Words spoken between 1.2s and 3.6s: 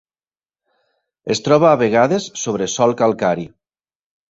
Es troba a vegades sobre sòl calcari.